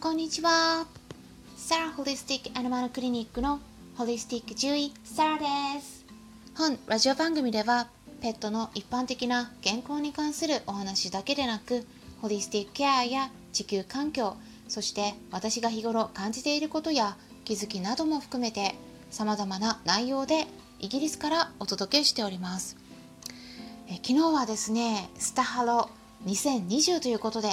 [0.00, 0.86] こんにちは。
[1.56, 3.58] サラホリスティックアニマルクリニックの
[3.96, 5.44] ホリスティック獣医サラで
[5.80, 6.04] す。
[6.56, 7.88] 本ラジオ番組では
[8.22, 11.84] ペットの一般的な健康に関するお話だけでなく
[12.22, 14.36] ホリスティックケアや地球環境
[14.68, 18.76] そして私が日頃感じていることや気づきなども含めて
[19.10, 20.46] 様々な内容で
[20.78, 22.76] イギリスからお届けしております。
[23.88, 25.90] え昨日はですねスタハロ
[26.24, 27.48] 2020ということで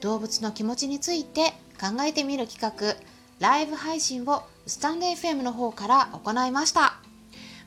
[0.00, 2.94] 動物の気持ちについて考えてみる企画
[3.40, 6.94] ライブ配信をスタンド FM の方から行いました、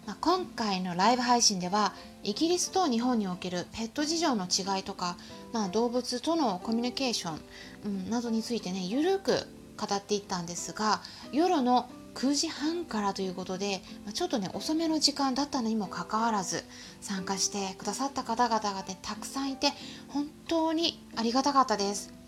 [0.07, 1.91] まあ、今回のライブ配信では
[2.23, 5.17] イギリスと日本におけるペット事情の違いとか、
[5.51, 7.39] まあ、動物とのコミュニケーション、
[7.83, 9.33] うん、などについてねゆるく
[9.77, 11.01] 語っていったんですが
[11.33, 13.81] 夜の9時半からということで
[14.13, 16.63] ちょっとね遅めの時間だったのにもかかわらず
[17.01, 19.73] 参加してくださった方々がねたくさんいて
[20.07, 22.24] 本当にありがたかったです。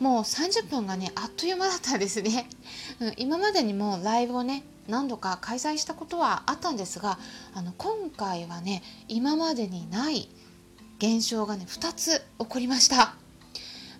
[0.00, 2.48] もう30分がねあっという間だったですね、
[3.16, 7.18] 今までにもライブをね何度か開催したことはあったんですが
[7.54, 10.28] あの今回はね今までにない
[10.98, 13.14] 現象がね2つ起こりました。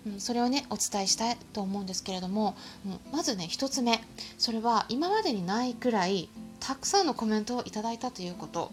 [0.05, 4.01] うん、それをねお伝えしたいと思うんですけれども、うん、まずね1つ目。
[4.37, 6.29] それは今までにないくらい
[6.61, 8.71] たくさんのコメントをいただいたということ。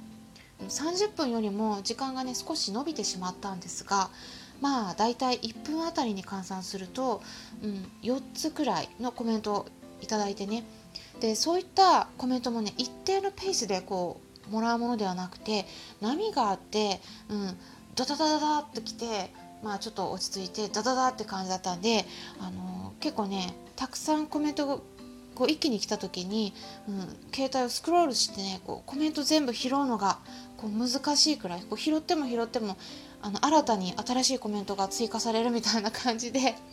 [0.68, 4.08] 30分よりも時間がね少し伸びてしまったんですが
[4.60, 7.22] まあだいたい1分あたりに換算すると、
[7.62, 9.66] うん、4つくらいのコメントを
[10.02, 10.64] いいてね。
[11.20, 15.64] でそういったコメントもね一定のペースでこうもらうものではなくて
[16.00, 17.56] 波があって、うん、
[17.94, 22.04] ダダダダダッときてまあちょっと落ち着いてダダダって感じだったんで、
[22.38, 24.78] あのー、結構ねたくさんコメントが
[25.34, 26.54] こう一気に来た時に、
[26.88, 27.00] うん、
[27.34, 30.18] 携帯をスクロールしてねこうコメント全部拾うのが
[30.56, 32.76] こう難しいくらいこう拾っても拾っても
[33.26, 36.54] あの新たに新しいコメントが追加されるみたいな感じで。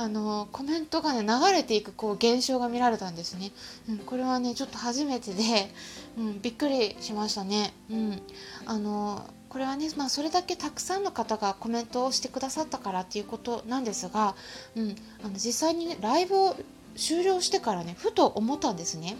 [0.00, 3.50] あのコメントがね流れていくこう現象が見られたんですね、
[3.88, 5.74] うん、これはねちょっと初めてで、
[6.16, 8.22] うん、びっくりしましたね、うん、
[8.64, 14.36] あのこれはね、まあ、それだけたくさんの方がコメントをしてくださったからっていうことなんですが、
[14.76, 16.54] うん、あの実際にねライブを
[16.94, 19.16] 終了してからねふと思ったんですね。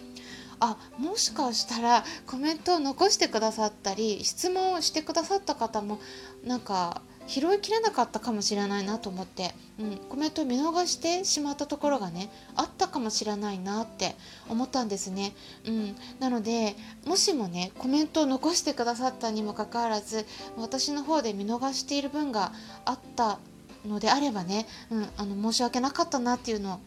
[0.61, 6.01] あもしかしたらコメントを残してくださったり質問をしてくださった方も
[6.45, 14.17] なんか拾いきれなかったかもしれないなと思って、うん、コメントを見逃してしまったところがねあったかもしれないなって
[14.49, 15.35] 思ったんですね、
[15.67, 16.75] うん、なので
[17.05, 20.25] もしもねコメントを残してくださったにもかかわらず
[20.57, 22.53] 私の方で見逃している分が
[22.87, 23.39] あった
[23.87, 26.81] のであればね、うん、あの申し訳なかったなっていうのを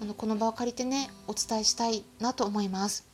[0.00, 3.07] あのこの場を借りてねお伝えしたいなと思います。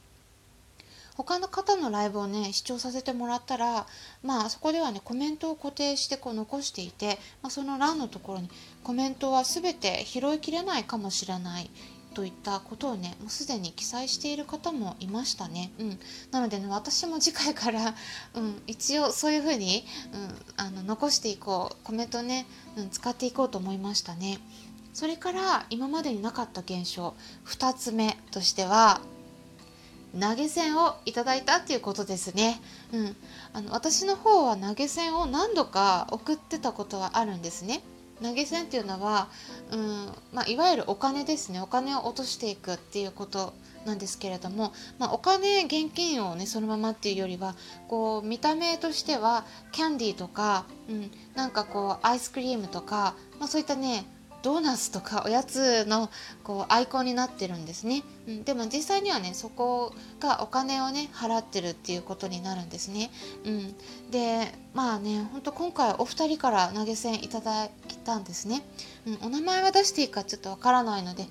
[1.17, 3.87] 他の方のライブをね視聴させてもらったら
[4.23, 8.51] まあそこではねコメントを固定してこう残していて、まあ、その欄のところに
[8.83, 11.71] コメントは全て拾いきれないかもしれない
[12.15, 15.73] といったことをねもうすでに記載している方もいましたね。
[15.79, 15.99] うん、
[16.31, 17.95] なのでね私も次回から、
[18.35, 24.39] うん、一応そういうふうに、うん、あの残していこうコメントね、うん、使っていこうと思いましたね。
[24.93, 27.15] それから今までになかった現象
[27.47, 29.01] 2つ目としては
[30.19, 32.61] 投げ銭をいただいたっていうことですね。
[32.93, 33.17] うん、
[33.53, 37.83] あの私の方は投げ銭を何度か送ってたことはあるんですね。
[38.23, 39.29] 投げ銭っていうのは、
[39.73, 43.53] うんまあ、いわゆるお金ですねお金を落としていくっていうこと
[43.87, 47.55] なんですけれども、まあ、お金現金をねそのままっていうよりは
[47.89, 54.07] こう見た目としてはキャンディーとか、うん、なんかこうアイスクリームとか、まあ、そういったね
[54.45, 56.11] ドーナツとかおやつの
[56.45, 63.11] こうアイコンになってるんですね、うん、でも実際にはねそこがお金をね払ってるっていうことになるんですね、
[63.47, 63.75] うん、
[64.11, 67.71] でまあねほんと今回お二人から投げ銭いただい
[68.05, 68.63] たんですね、
[69.07, 71.25] うん、お名前は出していいかちょっとわからないので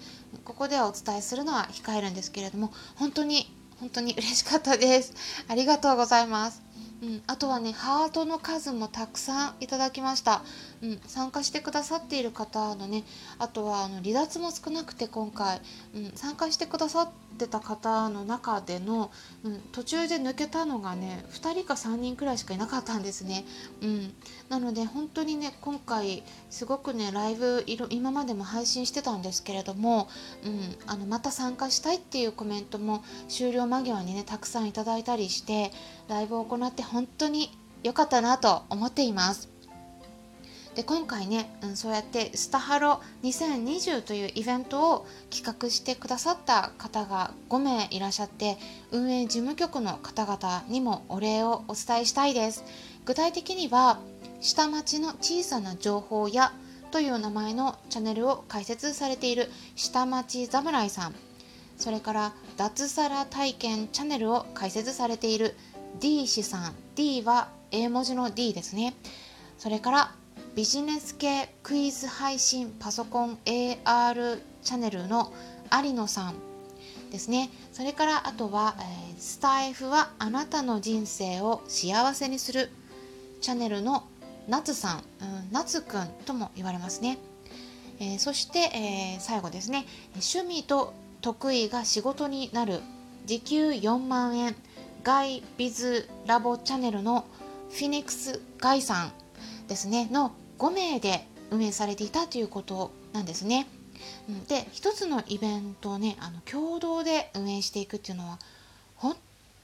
[0.44, 5.14] ここではお伝えするのは控えるんですけれども本当に本当に嬉しかったです。
[5.50, 6.62] ありがとうございます。
[7.04, 10.42] うん、あとはねハートの数もたくさんいただきました、
[10.82, 13.04] うん、参加してくださっている方のね
[13.40, 15.60] あとはあの離脱も少なくて今回、
[15.94, 19.12] うん、参加してくださってた方の中での、
[19.44, 23.44] うん、途中で抜けたのがね2人か3人くらいしかいなかったんですね、
[23.82, 24.14] うん、
[24.48, 30.08] なので本当にね今回すごくねライブ今までも配信してたんですけれども、
[30.46, 35.72] うん、あのまた参加したいっていうコメントも終了間際にねたくさんいただいたりして
[36.08, 37.50] ライブを行って本当に
[37.82, 39.50] 良かったなと思っています。
[40.76, 48.58] で今回ね、うん、そうやってスタハロ2020というイベントを企画してくださった方が5名いらっしゃって
[48.92, 52.64] 運営事務局の方々にもお礼をお伝えしたいです
[53.06, 54.00] 具体的には
[54.42, 56.54] 下町の小さな情報や
[56.90, 61.16] という名前のチャンネルを開設されている下町侍さん
[61.78, 65.56] それから脱サラ体験チャンネルを開設されている
[66.00, 66.76] D 氏さん。
[66.96, 68.94] D は英文字の D ですね。
[69.58, 70.16] それから
[70.56, 75.34] ビジネス系クイズ配信パソコン AR チャンネルの
[75.72, 76.36] 有野さん
[77.12, 77.50] ですね。
[77.72, 82.70] それからあとは、えー、スタイフはあなたの人生を幸せにする
[83.42, 84.04] チャンネルの
[84.48, 87.18] 夏さん、うん、夏くんとも言われますね、
[88.00, 89.86] えー、そして、えー、最後ですね。
[90.14, 92.82] 趣味と得意が仕事になる。
[93.26, 94.56] 時給4万円。
[95.04, 97.26] ガイビズラボチャンネルの
[97.70, 99.12] フィニックスガイさん
[99.68, 103.68] ですねの5名で運営されていたということなんですね。
[104.48, 108.40] で一つのイベントをねあの共同で運営していくっていうのは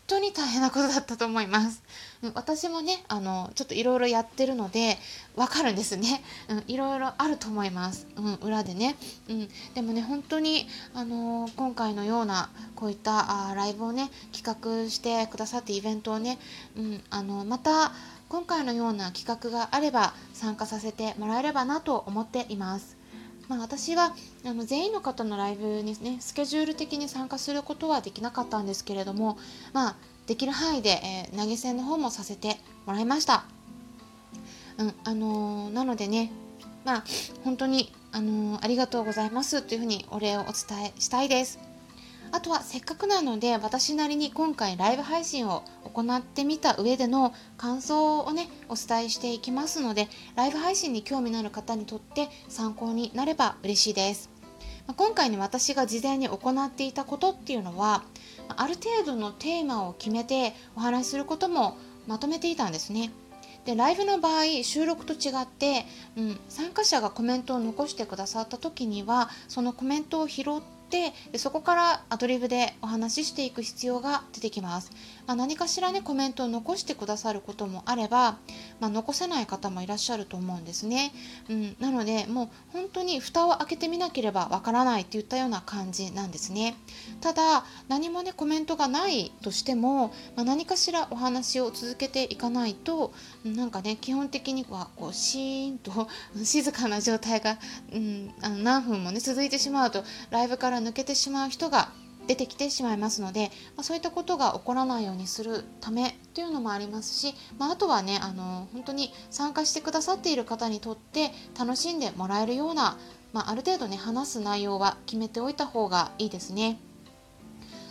[0.09, 1.81] 当に大変なことだったと思います。
[2.33, 4.97] 私もねあのちょっといろいろやってるので
[5.35, 6.21] わかるんですね。
[6.67, 8.07] いろいろあると思います。
[8.17, 8.97] うん、裏でね、
[9.29, 9.49] うん。
[9.73, 14.43] でもね本当にあの今回のようなこういったあライブをね企
[14.85, 16.39] 画してくださってイベントをね、
[16.75, 17.91] うん、あのまた
[18.27, 22.98] 今回のような企画があれば参加させてもらえればなと思っています。
[23.49, 24.15] まあ、私は
[24.45, 29.37] あの全員の方のライブにねスケジュール的に参加することはできなかったんですけれども、
[29.73, 29.95] まあ、
[30.27, 33.43] できる範囲で、えー、投げ銭の方もさせてもらいました。
[34.77, 36.31] うんあのー、なのでね、
[36.85, 37.03] まあ、
[37.43, 41.68] 本当に、あのー、ありがとうございますというふうにお礼をお伝えしたいです。
[42.31, 54.29] あとはせっかくなので私なりに今回ライブ配信を行ってみた上での感想をねお伝えしていきますのでライブ配信に興味のある方にとって参考になれば嬉しいです。
[54.95, 58.03] 今回ね私が事前に行っていたことっていうのは
[58.47, 61.77] ある程度のテーマを決めてお話しすることも
[62.07, 63.11] まとめていたんですね。
[63.65, 65.85] でライブの場合収録と違って、
[66.17, 74.91] うん、参加者がコメントを残してくださった時にはそのコメントを拾ってってそこからアドリブでお話ししていく必要が出てきます、
[75.29, 78.39] まあ、何かしらねコメントを残してくださることもあれば、
[78.79, 81.11] まあ、残せない方もいらっしゃると思うんですね、
[81.47, 86.75] うん、なのでもう本当に蓋を開けてみなければわからないっていったような感じなんですね。
[87.21, 93.13] ただ何もねコメントがないとしても、まあ、何かしらお話を続けていかないと
[93.45, 96.07] なんかね基本的にはこうシーンと
[96.43, 97.59] 静かな状態が、
[97.93, 101.91] うん、あの何分もね続いてしまうとライブから抜けてしまう人が
[102.29, 112.99] 出てきてしまいますので、まあ、そういったことが起こらないようにするためというのもありますし、まあ、あとはねあの本当に参加してくださっている方にとって楽しんでもらえるような、
[113.33, 116.79] まあ、ある程度ね話す内容は決めておいた方がいいですね。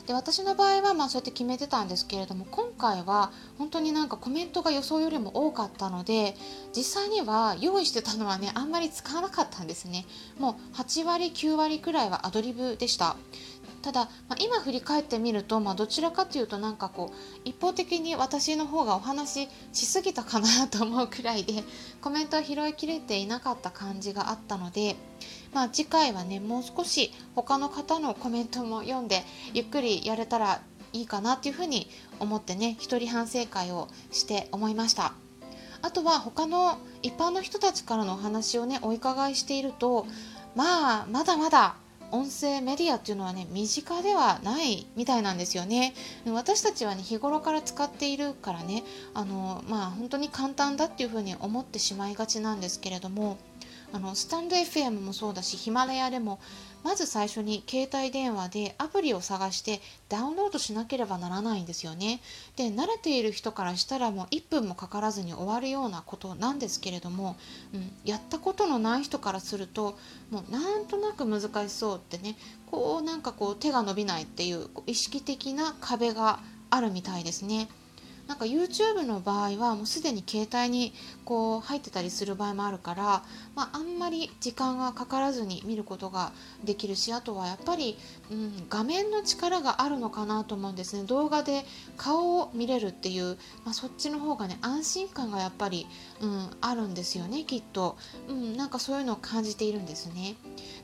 [0.08, 6.34] で私の場合はまあそうやって決めてたんですけれども今回は本当になんかコメントが予想よりも多かったので
[6.74, 10.06] 実際には用意してたのはねあんまり使わなかったんですね
[10.38, 13.16] もう8割9割くらいはアドリブでした
[13.88, 21.64] ただ、まあ、今振り返ってみると、まあ、どちらかというとなんかこう一方的に私の方がお話ししすぎたかなと思うくらいで
[22.02, 24.96] コメントは拾いきれていなかった感じがあったので
[25.54, 29.22] まあ、次回はねもう少し他の方のコメントも読んで
[29.54, 30.60] ゆっくりやれたら
[30.92, 31.88] いいかなっていうふうに
[32.20, 35.14] 思ってね一人反省会をして思いました。
[35.80, 40.06] あとは他の一般の人たちからのお話をねお伺いしていると
[40.54, 41.76] まあまだまだ
[42.10, 45.94] 音声メディアっていうのはね身近ではないみたいなんですよね。
[46.26, 48.84] 私たちはね日頃から使っているからね
[49.14, 53.36] あのまあ本当に簡単だっていうふうに思ってしまいがちなんですけれども
[53.92, 56.38] あのスタンド FM もそうだしヒマラヤでも
[56.84, 62.20] まず最初に携帯電話でアプリを探してダウンロードしなければならないんですよね。
[62.56, 67.36] で慣れている人からしたらもう1分もかからずに終わるようなことなんですけれども、
[67.74, 69.98] うん、やったことのない人からすると
[70.30, 72.36] もうなんとなく難しそうってね
[72.70, 76.40] こうなんかこう手が伸びないっていう意識的な壁が
[76.70, 77.68] あるみたいですね。
[78.28, 80.92] なんか YouTube の場合はもうすでに携帯に
[81.24, 83.22] こう入ってたりする場合もあるから、
[83.56, 86.32] まあ、あんまり時間がかからずに見ることが
[86.62, 87.96] できるしあとはやっぱり、
[88.30, 91.04] うん、画面の力があるのかなと思うんですね。
[91.04, 91.64] 動画で
[91.96, 95.86] 顔を見れるっていう、まあ、そっちの方がね安心感がやっぱり、
[96.20, 97.96] うん、あるんですよねきっと、
[98.28, 100.36] うん、なんかそういうのを感じているんですね。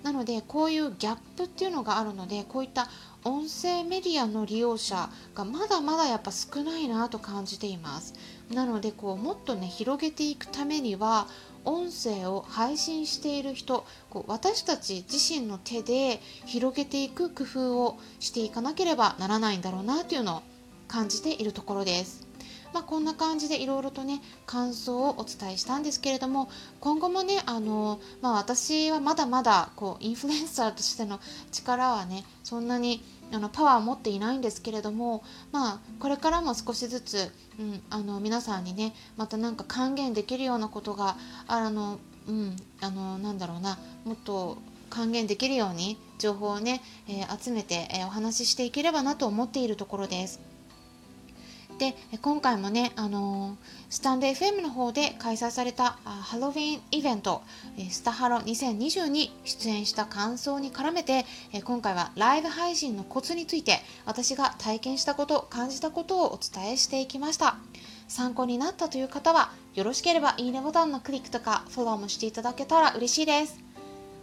[0.02, 2.88] なのでこういうギャップっていうのがあるのでこういった
[3.24, 8.14] 音声メディアの利用者がまだまだやっぱ少ないなと感じています。
[8.52, 11.26] なのでこうもっとね広げていくためには
[11.64, 20.42] 音声を配信している人こう私たち自身の手で広げていく工夫をしていかなければならないんだろうなというのを
[20.86, 22.33] 感じているところです。
[22.74, 26.50] まあ、こんな感じでいろいろとね感想をお伝えしたんですけれども
[26.80, 31.20] 今後もねあの、まあ、私はまだまだこうインフルエンサーとしての
[31.52, 33.00] 力はねそんなに
[33.32, 41.16] あのパワーを持っていないんですけれども、まあ、これからも少しずつ、うん、あの皆さんにねまたなんか還元できるようなことが
[41.46, 44.58] あの、うん、あのなんだろうなもっと
[44.90, 50.53] 還元できるように情報をね、えー、集めて、えー、お話ししていければなと思っているところです。
[51.78, 53.56] で今回もね、あの、
[53.90, 57.42] スタンド FM の方で開催されたハロウィンイベント、
[57.90, 61.24] スタハロ2020に出演した感想に絡めて、
[61.64, 67.56] 今回はライブ配信のコツについて私が体験したこと、感じたことをお伝えしていきました。
[68.06, 73.58] 参考になったという方は、よろしければいいねボタンのクリックとかフォローもしていただけたら嬉しいです。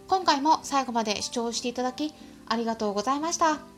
[0.08, 2.14] 今回も最後まで視聴していただき
[2.48, 3.71] ありがとうございました。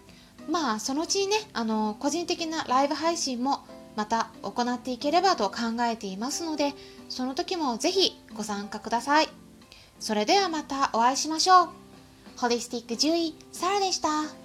[0.51, 3.65] まあそのうちにねあの個人的なライブ配信も
[3.97, 6.75] また行っていければと考えていますので
[7.09, 9.29] その時もぜひご参加ください。
[10.01, 11.69] それではまたお会いしましょう。
[12.37, 14.44] ホリスティック獣医サラでした。